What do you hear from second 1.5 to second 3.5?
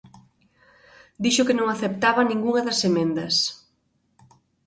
non aceptaba ningunha das emendas.